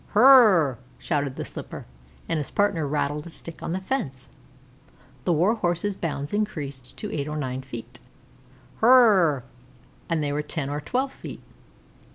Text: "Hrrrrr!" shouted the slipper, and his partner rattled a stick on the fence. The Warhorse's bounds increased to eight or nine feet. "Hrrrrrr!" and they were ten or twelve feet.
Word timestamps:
"Hrrrrr!" 0.15 0.77
shouted 0.97 1.35
the 1.35 1.45
slipper, 1.45 1.85
and 2.27 2.39
his 2.39 2.49
partner 2.49 2.87
rattled 2.87 3.27
a 3.27 3.29
stick 3.29 3.61
on 3.61 3.71
the 3.71 3.79
fence. 3.79 4.29
The 5.25 5.31
Warhorse's 5.33 5.95
bounds 5.95 6.33
increased 6.33 6.97
to 6.97 7.11
eight 7.13 7.27
or 7.27 7.37
nine 7.37 7.61
feet. 7.61 7.99
"Hrrrrrr!" 8.81 9.43
and 10.09 10.23
they 10.23 10.31
were 10.33 10.41
ten 10.41 10.71
or 10.71 10.81
twelve 10.81 11.13
feet. 11.13 11.43